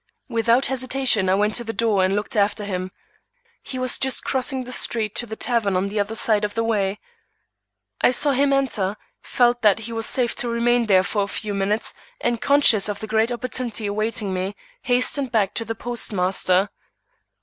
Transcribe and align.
Without 0.29 0.65
hesitation 0.65 1.29
I 1.29 1.35
went 1.35 1.53
to 1.53 1.63
the 1.63 1.71
door 1.73 2.03
and 2.03 2.15
looked 2.15 2.35
after 2.35 2.65
him. 2.65 2.89
He 3.61 3.77
was 3.77 3.99
just 3.99 4.23
crossing 4.23 4.63
the 4.63 4.71
street 4.71 5.13
to 5.17 5.27
the 5.27 5.35
tavern 5.35 5.75
on 5.75 5.89
the 5.89 5.99
other 5.99 6.15
side 6.15 6.43
of 6.43 6.55
the 6.55 6.63
way. 6.63 6.99
I 8.01 8.09
saw 8.09 8.31
him 8.31 8.51
enter, 8.51 8.97
felt 9.21 9.61
that 9.61 9.81
he 9.81 9.93
was 9.93 10.07
safe 10.07 10.33
to 10.37 10.49
remain 10.49 10.87
there 10.87 11.03
for 11.03 11.21
a 11.21 11.27
few 11.27 11.53
minutes, 11.53 11.93
and 12.19 12.41
conscious 12.41 12.89
of 12.89 12.99
the 12.99 13.05
great 13.05 13.31
opportunity 13.31 13.85
awaiting 13.85 14.33
me, 14.33 14.55
hastened 14.81 15.31
back 15.31 15.53
to 15.53 15.65
the 15.65 15.75
postmaster. 15.75 16.69